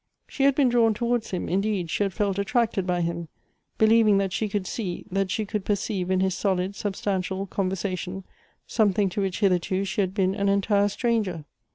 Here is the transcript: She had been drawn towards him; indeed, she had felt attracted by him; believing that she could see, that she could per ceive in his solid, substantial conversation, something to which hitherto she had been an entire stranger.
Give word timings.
She 0.27 0.45
had 0.45 0.55
been 0.55 0.67
drawn 0.69 0.95
towards 0.95 1.29
him; 1.29 1.47
indeed, 1.47 1.91
she 1.91 2.01
had 2.01 2.11
felt 2.11 2.39
attracted 2.39 2.87
by 2.87 3.01
him; 3.01 3.27
believing 3.77 4.17
that 4.17 4.33
she 4.33 4.49
could 4.49 4.65
see, 4.65 5.05
that 5.11 5.29
she 5.29 5.45
could 5.45 5.63
per 5.63 5.75
ceive 5.75 6.09
in 6.09 6.21
his 6.21 6.33
solid, 6.33 6.75
substantial 6.75 7.45
conversation, 7.45 8.23
something 8.65 9.09
to 9.09 9.21
which 9.21 9.41
hitherto 9.41 9.85
she 9.85 10.01
had 10.01 10.15
been 10.15 10.33
an 10.33 10.49
entire 10.49 10.87
stranger. 10.89 11.45